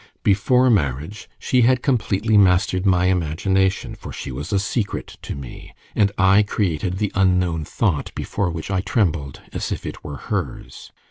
[0.23, 5.75] Before marriage she had completely mastered my imagination, for she was a secret to me;
[5.95, 10.91] and I created the unknown thought before which I trembled as if it were hers.